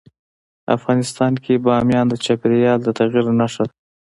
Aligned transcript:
افغانستان 0.75 1.33
کې 1.43 1.61
بامیان 1.65 2.05
د 2.09 2.13
چاپېریال 2.25 2.79
د 2.83 2.89
تغیر 2.99 3.25
نښه 3.39 3.63
ده. 3.67 3.73